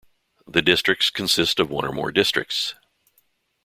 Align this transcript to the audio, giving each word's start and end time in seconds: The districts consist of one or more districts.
The 0.47 0.63
districts 0.63 1.11
consist 1.11 1.59
of 1.59 1.69
one 1.69 1.85
or 1.85 1.91
more 1.91 2.11
districts. 2.11 2.73